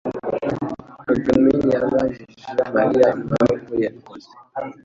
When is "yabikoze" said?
3.83-4.29